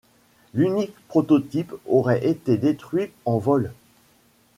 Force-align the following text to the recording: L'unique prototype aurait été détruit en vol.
L'unique 0.55 0.95
prototype 1.09 1.75
aurait 1.85 2.27
été 2.27 2.57
détruit 2.57 3.11
en 3.25 3.37
vol. 3.37 3.71